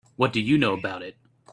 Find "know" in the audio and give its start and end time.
0.57-0.73